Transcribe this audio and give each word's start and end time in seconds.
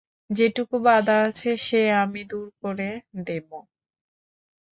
যেটুকু 0.29 0.75
বাধা 0.85 1.17
আছে 1.27 1.51
সে 1.59 1.81
আমি 1.95 2.21
দূর 2.29 2.47
করে 2.61 2.89
দেব। 3.25 3.49